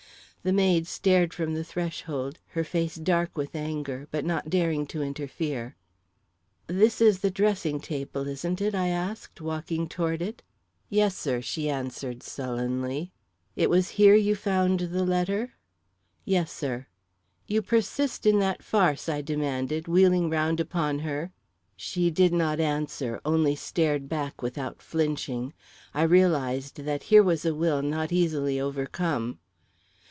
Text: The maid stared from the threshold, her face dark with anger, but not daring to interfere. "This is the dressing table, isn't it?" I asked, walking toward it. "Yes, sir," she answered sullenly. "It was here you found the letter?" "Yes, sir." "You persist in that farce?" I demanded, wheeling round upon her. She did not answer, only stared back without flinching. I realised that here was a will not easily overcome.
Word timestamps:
The 0.43 0.51
maid 0.51 0.87
stared 0.87 1.35
from 1.35 1.53
the 1.53 1.63
threshold, 1.63 2.39
her 2.53 2.63
face 2.63 2.95
dark 2.95 3.37
with 3.37 3.53
anger, 3.55 4.07
but 4.09 4.25
not 4.25 4.49
daring 4.49 4.87
to 4.87 5.03
interfere. 5.03 5.75
"This 6.65 6.99
is 6.99 7.19
the 7.19 7.29
dressing 7.29 7.79
table, 7.79 8.27
isn't 8.27 8.59
it?" 8.59 8.73
I 8.73 8.87
asked, 8.87 9.39
walking 9.39 9.87
toward 9.87 10.19
it. 10.19 10.41
"Yes, 10.89 11.15
sir," 11.15 11.41
she 11.41 11.69
answered 11.69 12.23
sullenly. 12.23 13.11
"It 13.55 13.69
was 13.69 13.89
here 14.01 14.15
you 14.15 14.33
found 14.33 14.79
the 14.79 15.03
letter?" 15.05 15.53
"Yes, 16.25 16.51
sir." 16.51 16.87
"You 17.45 17.61
persist 17.61 18.25
in 18.25 18.39
that 18.39 18.63
farce?" 18.63 19.07
I 19.07 19.21
demanded, 19.21 19.87
wheeling 19.87 20.27
round 20.31 20.59
upon 20.59 20.97
her. 21.05 21.31
She 21.75 22.09
did 22.09 22.33
not 22.33 22.59
answer, 22.59 23.21
only 23.23 23.55
stared 23.55 24.09
back 24.09 24.41
without 24.41 24.81
flinching. 24.81 25.53
I 25.93 26.01
realised 26.01 26.77
that 26.77 27.03
here 27.13 27.21
was 27.21 27.45
a 27.45 27.53
will 27.53 27.83
not 27.83 28.11
easily 28.11 28.59
overcome. 28.59 29.37